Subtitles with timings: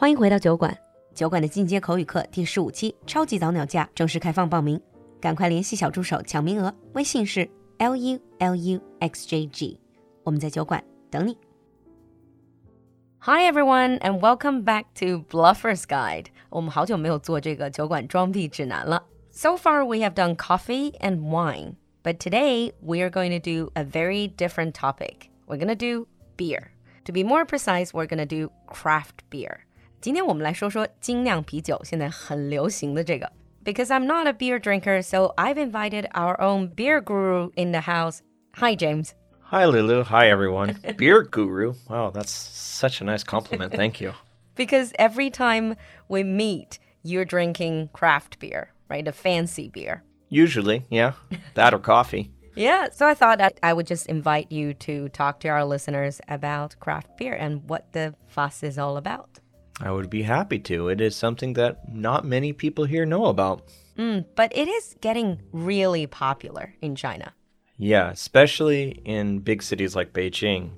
[0.00, 0.76] 欢迎回到酒馆，
[1.14, 4.80] 酒馆的进阶口语课第十五期超级早鸟价正式开放报名，
[5.20, 9.80] 赶快联系小助手抢名额，微信是 l u l u x j g，
[10.22, 11.36] 我们在酒馆等你。
[13.20, 16.26] Hi everyone and welcome back to Bluffer's Guide。
[16.50, 19.04] 我们好久没有做这个酒馆装逼指南了。
[19.32, 23.82] So far we have done coffee and wine, but today we are going to do a
[23.82, 25.30] very different topic.
[25.46, 26.06] We're going to do
[26.36, 26.68] beer.
[27.04, 29.66] To be more precise, we're going to do craft beer.
[30.00, 33.30] 今天我们来说说精酿啤酒，现在很流行的这个。
[33.64, 38.20] Because I'm not a beer drinker, so I've invited our own beer guru in the house.
[38.54, 39.14] Hi, James.
[39.50, 40.04] Hi, Lulu.
[40.04, 40.76] Hi, everyone.
[40.96, 41.74] Beer guru.
[41.88, 43.74] Wow, that's such a nice compliment.
[43.74, 44.12] Thank you.
[44.54, 45.76] Because every time
[46.08, 49.06] we meet, you're drinking craft beer, right?
[49.06, 50.02] A fancy beer.
[50.28, 51.12] Usually, yeah.
[51.54, 52.30] That or coffee.
[52.54, 56.20] Yeah, so I thought that I would just invite you to talk to our listeners
[56.26, 59.39] about craft beer and what the fuss is all about.
[59.80, 60.88] I would be happy to.
[60.88, 63.62] It is something that not many people here know about.
[63.98, 67.32] Mm, but it is getting really popular in China.
[67.78, 70.70] Yeah, especially in big cities like Beijing,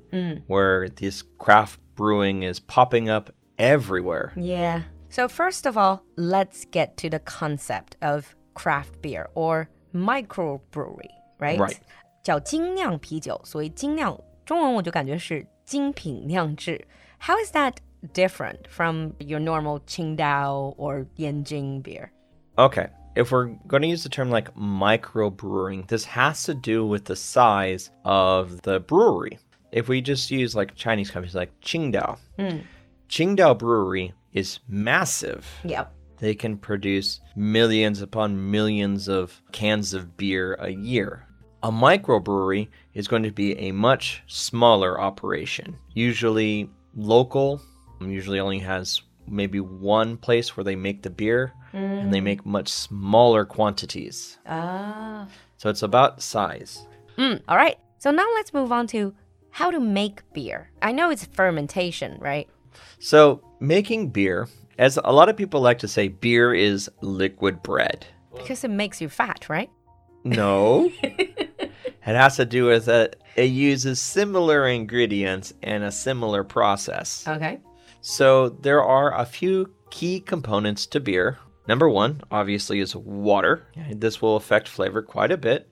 [0.48, 4.32] where this craft brewing is popping up everywhere.
[4.36, 4.82] Yeah.
[5.08, 11.58] So, first of all, let's get to the concept of craft beer or microbrewery, right?
[11.58, 11.78] Right.
[12.24, 16.84] 叫精酿啤酒，所谓精酿，中文我就感觉是精品酿制。
[17.20, 17.76] How is that
[18.13, 22.11] different from your normal Qingdao or Yanjing beer?
[22.57, 27.05] Okay, if we're going to use the term like microbrewing, this has to do with
[27.05, 29.39] the size of the brewery.
[29.71, 32.59] If we just use like Chinese companies like Qingdao, hmm.
[33.09, 35.47] Qingdao Brewery is massive.
[35.63, 35.93] Yep.
[36.17, 41.27] They can produce millions upon millions of cans of beer a year.
[41.63, 47.61] A microbrewery is going to be a much smaller operation, usually local,
[48.11, 52.69] usually only has maybe one place where they make the beer and they make much
[52.69, 54.37] smaller quantities.
[54.45, 55.27] Ah.
[55.57, 56.85] So it's about size.
[57.17, 57.77] Mm, all right.
[57.97, 59.13] So now let's move on to
[59.49, 60.69] how to make beer.
[60.81, 62.47] I know it's fermentation, right?
[62.99, 64.47] So making beer,
[64.77, 68.05] as a lot of people like to say, beer is liquid bread.
[68.35, 69.69] Because it makes you fat, right?
[70.23, 70.91] No.
[71.03, 71.71] it
[72.05, 77.27] has to do with that it uses similar ingredients and a similar process.
[77.27, 77.59] Okay.
[78.02, 81.38] So there are a few key components to beer.
[81.66, 83.64] Number one, obviously, is water.
[83.90, 85.68] This will affect flavor quite a bit.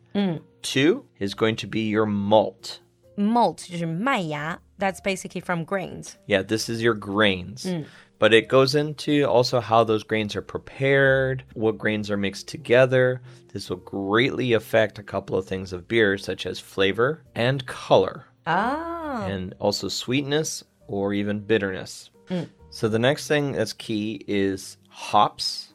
[0.62, 2.80] Two is going to be your malt.
[3.18, 6.16] Malt 就是麦芽, that's basically from grains.
[6.26, 7.66] Yeah, this is your grains.
[8.18, 13.20] But it goes into also how those grains are prepared, what grains are mixed together.
[13.52, 18.24] This will greatly affect a couple of things of beer, such as flavor and color,
[18.46, 19.24] Ah.
[19.26, 22.10] and also sweetness or even bitterness.
[22.70, 25.72] So the next thing that's key is hops.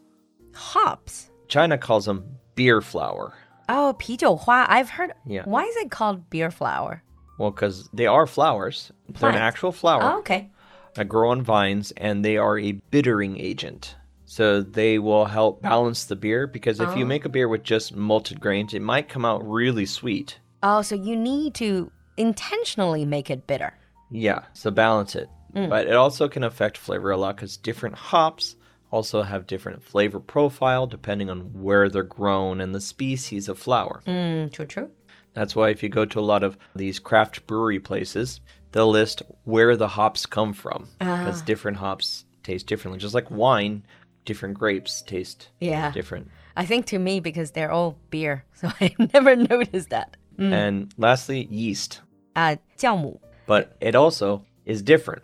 [0.54, 1.30] Hops.
[1.48, 2.24] China calls them
[2.56, 3.34] beer flour.
[3.70, 4.66] Oh, 啤酒花.
[4.70, 5.14] I've heard.
[5.26, 5.44] Yeah.
[5.46, 7.04] Why is it called beer flour?
[7.38, 8.92] Well, because they are flowers.
[9.08, 9.56] They're an Plants.
[9.56, 10.04] actual flower.
[10.04, 10.50] Oh, okay.
[10.96, 13.96] that grow on vines and they are a bittering agent.
[14.26, 17.96] So they will help balance the beer because if you make a beer with just
[17.96, 20.40] malted grains, it might come out really sweet.
[20.64, 23.74] Oh, so you need to intentionally make it bitter.
[24.10, 25.30] Yeah, so balance it.
[25.57, 28.57] But it also can affect flavor a lot because different hops
[28.91, 34.03] also have different flavor profile depending on where they're grown and the species of flower.
[34.07, 34.91] Mm, true, true.
[35.33, 38.41] That's why if you go to a lot of these craft brewery places,
[38.73, 42.99] they'll list where the hops come from because different hops taste differently.
[42.99, 43.83] Just like wine,
[44.25, 45.91] different grapes taste Yeah.
[45.93, 46.29] different.
[46.57, 50.17] I think to me because they're all beer, so I never noticed that.
[50.39, 52.01] And lastly, yeast.
[52.35, 53.21] Uh, 酵母.
[53.47, 55.24] But it also is different.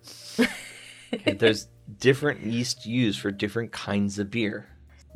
[1.14, 1.68] Okay, There's
[2.00, 4.68] different yeast used for different kinds of beer.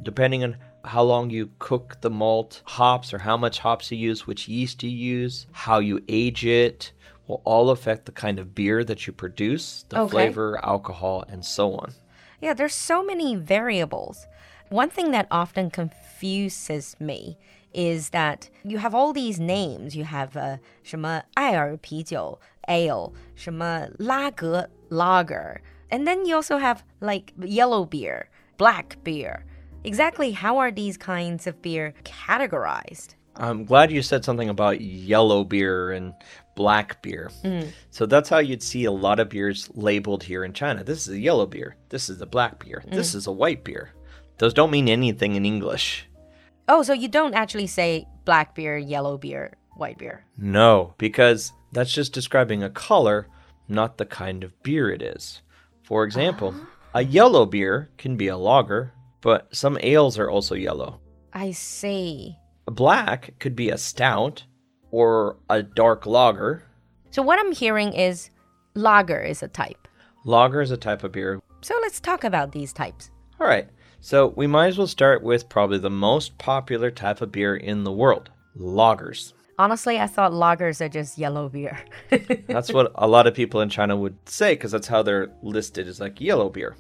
[0.02, 0.56] Depending on
[0.86, 4.82] how long you cook the malt, hops, or how much hops you use, which yeast
[4.84, 6.92] you use, how you age it,
[7.28, 10.12] will all affect the kind of beer that you produce, the Okay.
[10.12, 11.94] flavor, alcohol, and so on.
[12.42, 14.26] Yeah, there's so many variables.
[14.70, 17.38] One thing that often confuses me
[17.74, 19.96] is that you have all these names.
[19.96, 28.30] You have uh, 什么爱尔啤酒 ale, 什么拉格 lager, and then you also have like yellow beer,
[28.58, 29.46] black beer.
[29.84, 33.16] Exactly how are these kinds of beer categorized?
[33.36, 36.14] I'm glad you said something about yellow beer and
[36.56, 37.32] black beer.
[37.90, 40.84] So that's how you'd see a lot of beers labeled here in China.
[40.84, 41.78] This is a yellow beer.
[41.90, 42.84] This is a black beer.
[42.92, 43.94] This is a white beer.
[44.38, 46.08] Those don't mean anything in English.
[46.68, 50.26] Oh, so you don't actually say black beer, yellow beer, white beer.
[50.38, 53.29] No, because that's just describing a color,
[53.69, 55.43] not the kind of beer it is.
[55.83, 56.55] For example,
[56.95, 57.01] A ah.
[57.01, 61.01] yellow beer can be a lager, but some ales are also yellow.
[61.33, 62.37] I see.
[62.67, 64.45] A black could be a stout
[64.91, 66.65] or a dark lager.
[67.11, 68.31] So what I'm hearing is
[68.75, 69.89] lager is a type.
[70.25, 71.41] Lager is a type of beer.
[71.61, 73.11] So let's talk about these types.
[73.41, 73.69] All right.
[74.01, 77.85] So we might as well start with probably the most popular type of beer in
[77.85, 79.33] the world lagers.
[79.59, 81.79] Honestly, I thought lagers are just yellow beer.
[82.47, 85.89] That's what a lot of people in China would say because that's how they're listed
[85.89, 86.77] as like yellow beer.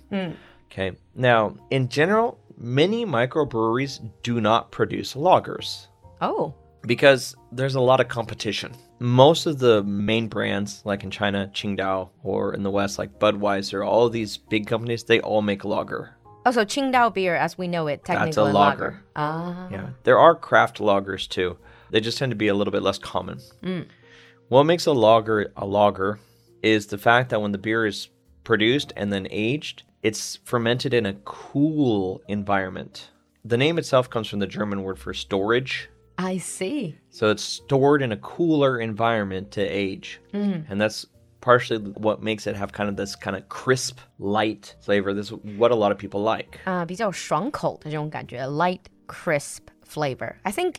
[0.70, 0.92] Okay.
[1.14, 5.86] Now, in general, many microbreweries do not produce lagers
[6.20, 8.74] oh, because there's a lot of competition.
[8.98, 13.86] Most of the main brands, like in China, Qingdao, or in the West, like Budweiser,
[13.86, 16.16] all of these big companies, they all make lager.
[16.44, 19.02] also Qingdao beer as we know it technically That's a lager.
[19.16, 19.88] Ah, Yeah.
[20.04, 21.56] There are craft lagers too.
[21.91, 23.39] They just tend to be a little bit less common.
[24.49, 26.19] What makes a lager a lager
[26.61, 28.09] is the fact that when the beer is
[28.43, 33.09] produced and then aged, it's fermented in a cool environment.
[33.45, 35.89] The name itself comes from the German word for storage.
[36.17, 36.97] I see.
[37.09, 40.21] So it's stored in a cooler environment to age.
[40.33, 41.05] And that's
[41.39, 45.13] partially what makes it have kind of this kind of crisp, light flavor.
[45.13, 46.59] This is what a lot of people like.
[46.65, 50.35] 啊、比较爽口的这种感觉，light crisp flavor.
[50.43, 50.75] I think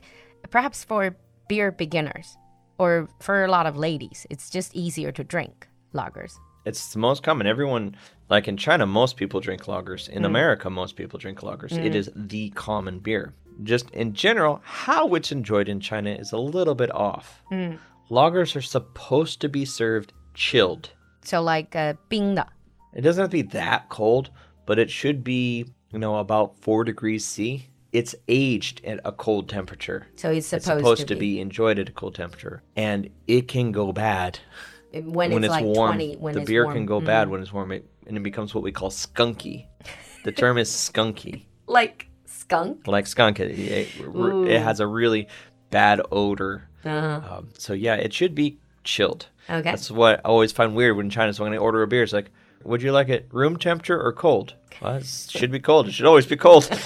[0.49, 1.15] perhaps for
[1.47, 2.37] beer beginners
[2.77, 6.33] or for a lot of ladies, it's just easier to drink lagers.
[6.65, 7.47] It's the most common.
[7.47, 7.95] Everyone,
[8.29, 10.09] like in China, most people drink lagers.
[10.09, 10.25] In mm.
[10.25, 11.71] America, most people drink lagers.
[11.71, 11.95] It mm.
[11.95, 13.33] is the common beer.
[13.63, 17.41] Just in general, how it's enjoyed in China is a little bit off.
[17.51, 17.79] Mm.
[18.11, 20.91] Lagers are supposed to be served chilled.
[21.23, 22.47] So like uh, 冰的
[22.93, 24.29] It doesn't have to be that cold,
[24.65, 27.67] but it should be, you know, about four degrees C.
[27.91, 30.07] It's aged at a cold temperature.
[30.15, 32.61] So it's supposed, It's supposed to, to be enjoyed at a cold temperature.
[32.75, 34.39] And it can go bad
[34.91, 35.95] when, when it's, it's like warm.
[35.95, 36.75] 20 when the it's beer warm.
[36.75, 39.67] Can go bad when it's warm, it, and it becomes what we call skunky.
[40.23, 42.87] the term is skunky, like skunk.
[42.87, 43.39] like skunk.
[43.39, 45.27] It, it, it has a really
[45.69, 46.69] bad odor.
[46.85, 47.37] Uh-huh.
[47.37, 49.27] Um, so yeah, it should be chilled.
[49.49, 49.61] Okay.
[49.61, 51.33] That's what I always find weird when China.
[51.33, 52.31] So when I order a beer, it's like,
[52.63, 54.55] would you like it room temperature or cold?
[54.81, 55.87] Well, it should be cold.
[55.87, 56.69] It should always be cold.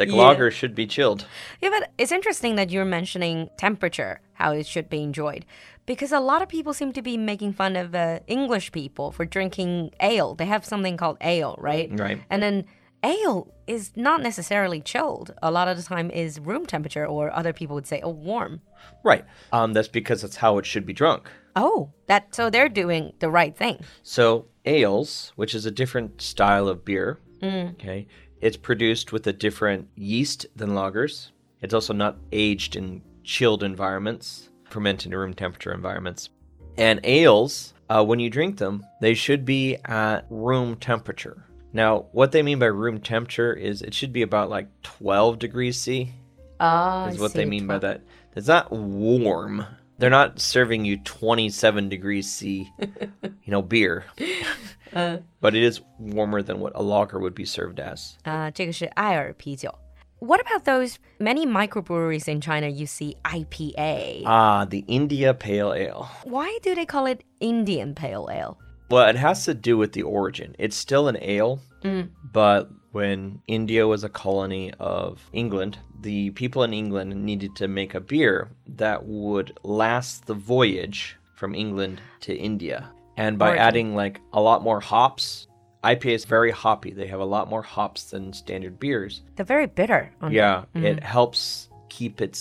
[0.00, 1.26] it's like lager should be chilled.
[1.60, 5.44] Yeah, but it's interesting that you're mentioning temperature, how it should be enjoyed.
[5.86, 9.24] Because a lot of people seem to be making fun of uh, English people for
[9.24, 10.34] drinking ale.
[10.34, 11.88] They have something called ale, right?
[11.92, 12.20] Right.
[12.28, 12.64] And then
[13.04, 15.32] ale is not necessarily chilled.
[15.42, 18.60] A lot of the time is room temperature, or other people would say, oh, warm.
[19.04, 19.24] Right.
[19.52, 21.30] Um, that's because that's how it should be drunk.
[21.54, 23.78] Oh, that so they're doing the right thing.
[24.02, 28.06] So ales, which is a different style of beer, okay,
[28.40, 31.30] it's produced with a different yeast than lagers.
[31.60, 36.30] It's also not aged in chilled environments, fermented in room temperature environments.
[36.76, 41.44] And ales, uh, when you drink them, they should be at room temperature.
[41.72, 45.78] Now, what they mean by room temperature is it should be about like 12 degrees
[45.78, 46.12] C.
[46.58, 48.02] Ah, Is what they mean by that.
[48.34, 49.64] It's not warm
[49.97, 54.05] They're not serving you 27 degrees C, you know, beer.
[54.93, 58.17] but it is warmer than what a lager would be served as.
[58.23, 59.73] 啊、这个是艾尔啤酒。
[60.19, 62.67] What about those many microbreweries in China?
[62.67, 64.23] You see IPA.
[64.25, 66.07] Ah, the India Pale Ale.
[66.25, 68.57] Why do they call it Indian Pale Ale?
[68.89, 70.55] Well, it has to do with the origin.
[70.59, 72.08] It's still an ale, Mm.
[72.32, 77.94] but when India was a colony of England, the people in England needed to make
[77.94, 78.48] a beer
[78.82, 82.90] that would last the voyage from England to India.
[83.18, 83.62] And by Origin.
[83.68, 85.46] adding like a lot more hops,
[85.84, 86.90] IPA is very hoppy.
[86.92, 89.22] They have a lot more hops than standard beers.
[89.36, 90.10] They're very bitter.
[90.22, 90.82] on- Yeah, mm.
[90.84, 92.32] it helps keep it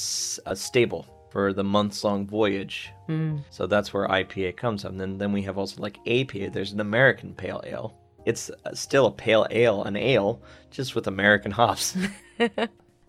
[0.46, 2.92] uh, stable for the months long voyage.
[3.10, 3.44] Mm.
[3.50, 4.98] So that's where IPA comes from.
[4.98, 6.50] Then then we have also like APA.
[6.52, 7.94] There's an American pale ale.
[8.26, 10.42] It's uh, still a pale ale, an ale,
[10.72, 11.96] just with American hops.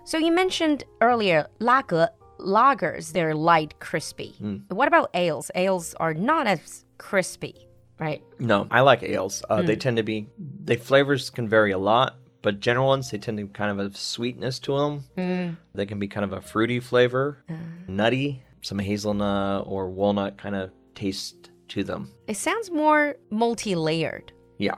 [0.04, 2.08] So you mentioned earlier lager,
[2.38, 3.10] lagers.
[3.12, 4.36] They're light, crispy.
[4.68, 5.50] What about ales?
[5.56, 7.66] Ales are not as crispy,
[7.98, 8.22] right?
[8.38, 9.42] no, I like ales.
[9.50, 10.28] Uh, They tend to be,
[10.64, 13.96] they flavors can vary a lot, but general ones they tend to kind of have
[13.96, 15.56] sweetness to them.
[15.74, 17.38] They can be kind of a fruity flavor,
[17.88, 22.12] nutty, some hazelnut or walnut kind of taste to them.
[22.28, 24.32] It sounds more multi-layered.
[24.58, 24.76] Yeah.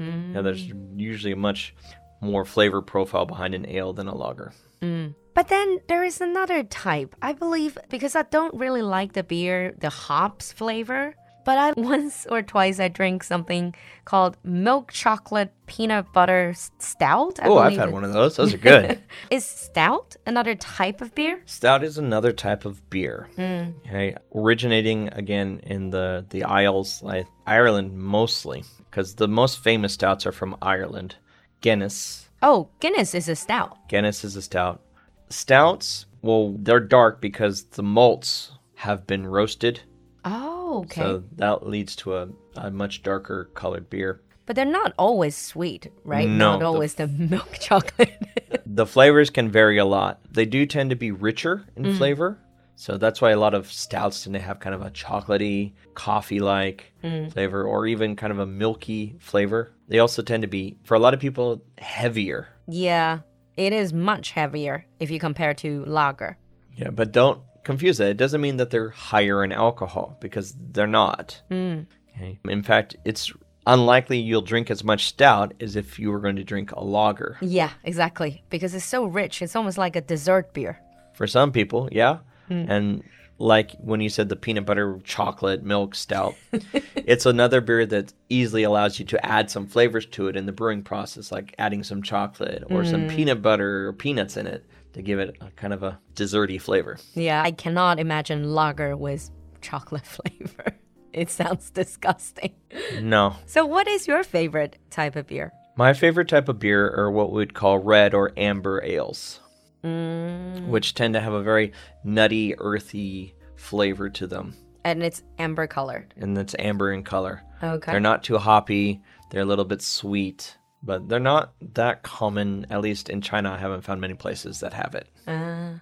[0.00, 0.34] Mm.
[0.34, 0.64] Yeah, there's
[0.96, 1.74] usually a much
[2.20, 4.52] more flavor profile behind an ale than a lager.
[4.82, 5.14] Mm.
[5.34, 9.74] But then there is another type, I believe, because I don't really like the beer,
[9.78, 11.14] the hops flavor.
[11.44, 17.38] But I once or twice I drink something called milk chocolate peanut butter stout.
[17.42, 18.36] Oh, I've had it- one of those.
[18.36, 19.00] Those are good.
[19.30, 21.40] Is stout another type of beer?
[21.46, 23.28] Stout is another type of beer.
[23.36, 23.70] Hmm.
[23.86, 30.26] Okay, originating again in the the Isles, like Ireland mostly, because the most famous stouts
[30.26, 31.16] are from Ireland.
[31.60, 33.76] Guinness, Oh, Guinness is a stout.
[33.88, 34.80] Guinness is a stout.
[35.28, 39.80] Stouts, well, they're dark because the malts have been roasted,
[40.24, 41.00] Oh, okay.
[41.00, 44.20] so that leads to a, a much darker colored beer.
[44.46, 46.28] but they're not always sweet, right?
[46.28, 48.12] No, Not the- always the milk chocolate.
[48.72, 50.20] The flavors can vary a lot.
[50.30, 51.96] They do tend to be richer in Mm.
[51.98, 52.38] flavor.
[52.76, 56.38] So that's why a lot of stouts tend to have kind of a chocolatey, coffee
[56.40, 57.32] like Mm.
[57.32, 59.72] flavor or even kind of a milky flavor.
[59.88, 62.48] They also tend to be, for a lot of people, heavier.
[62.68, 63.18] yeah,
[63.56, 66.38] it is much heavier if you compare to lager.
[66.76, 68.08] Yeah, but don't confuse that.
[68.10, 71.40] It doesn't mean that they're higher in alcohol because they're not.
[71.50, 71.86] Mm.
[72.16, 72.38] Okay.
[72.48, 73.32] In fact, it's
[73.66, 77.36] unlikely you'll drink as much stout as if you were going to drink a lager.
[77.40, 78.42] Yeah, exactly.
[78.50, 79.42] Because it's so rich.
[79.42, 80.80] It's almost like a dessert beer.
[81.14, 82.18] For some people, yeah.
[82.48, 82.64] Hmm.
[82.68, 83.02] And
[83.38, 86.34] like when you said the peanut butter chocolate milk stout,
[86.94, 90.52] it's another beer that easily allows you to add some flavors to it in the
[90.52, 93.14] brewing process, like adding some chocolate or some Hmm.
[93.16, 96.98] peanut butter or peanuts in it to give it a kind of a desserty flavor.
[97.14, 99.30] Yeah, I cannot imagine lager with
[99.60, 100.76] chocolate flavor.
[101.12, 102.54] It sounds disgusting.
[103.00, 103.34] No.
[103.46, 105.52] So, what is your favorite type of beer?
[105.76, 109.40] My favorite type of beer are what we'd call red or amber ales,
[109.82, 111.72] Mm, which tend to have a very
[112.04, 114.54] nutty, earthy flavor to them.
[114.84, 116.12] and it's amber colored.
[116.16, 117.42] And it's amber in color.
[117.62, 117.90] Okay.
[117.92, 119.00] They're not too hoppy.
[119.30, 122.66] They're a little bit sweet, but they're not that common.
[122.70, 125.08] At least in China, I haven't found many places that have it.
[125.26, 125.74] Uh,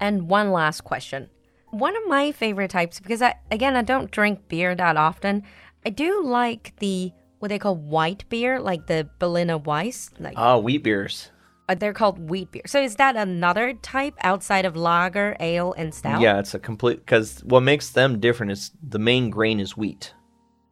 [0.00, 1.28] and one last question.
[1.70, 5.44] One of my favorite types, because I, again, I don't drink beer that often.
[5.86, 10.10] I do like the what they call white beer, like the Berliner Weiss.
[10.18, 11.30] Like Ah, wheat beers.
[11.70, 12.62] uh, they're called wheat beer.
[12.66, 16.20] So is that another type outside of lager, ale, and stout?
[16.20, 20.12] Yeah, it's a complete because what makes them different is the main grain is wheat,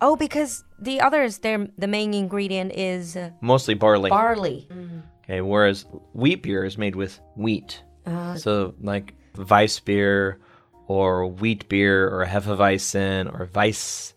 [0.00, 4.10] Oh, because the others, their the main ingredient is uh, mostly barley.
[4.10, 4.68] barley.
[5.24, 7.82] okay, whereas wheat beer is made with wheat.
[8.06, 10.38] Uh, So like Weiss beer
[10.86, 14.14] or wheat beer or Hefeweizen or Weiss.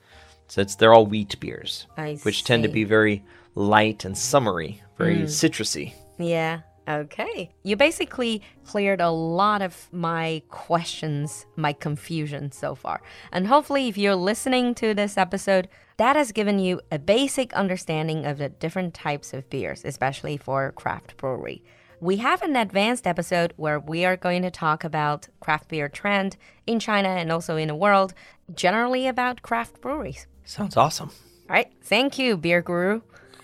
[0.47, 2.73] So it's they're all wheat beers, I which tend to see.
[2.73, 3.23] be very
[3.55, 5.93] light and summery, very citrusy.
[6.19, 6.61] Yeah.
[6.87, 7.51] Okay.
[7.63, 13.01] You basically cleared a lot of my questions, my confusion so far.
[13.31, 18.25] And hopefully, if you're listening to this episode, that has given you a basic understanding
[18.25, 21.63] of the different types of beers, especially for craft brewery.
[21.99, 26.35] We have an advanced episode where we are going to talk about craft beer trend
[26.65, 28.15] in China and also in the world,
[28.55, 30.25] generally about craft breweries.
[30.43, 31.11] Sounds awesome.
[31.47, 31.71] All right.
[31.83, 33.01] Thank you, Beer Guru.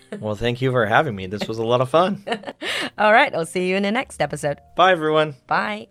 [0.22, 1.28] Well, thank you for having me.
[1.28, 2.24] This was a lot of fun.
[2.98, 3.34] All right.
[3.34, 4.58] I'll see you in the next episode.
[4.76, 5.34] Bye, everyone.
[5.48, 5.88] Bye.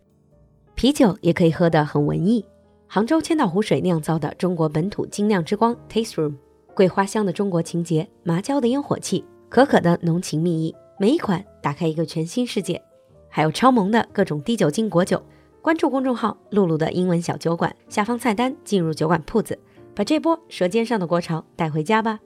[0.74, 2.44] 啤酒也可以喝得很文艺。
[2.86, 6.34] 杭州千岛湖水酿造的中国本土精酿之光 Taste Room，
[6.74, 12.80] 桂花香的中国情节，麻椒的烟火气，可可的浓情蜜意，每一款打开一个全新世界。
[13.28, 15.22] 还有超萌的各种低酒精果酒。
[15.60, 19.58] 关注公众号“露露的英文小酒馆”，下方菜单进入酒馆铺子，
[19.96, 22.20] 把这波舌尖上的国潮带回家吧。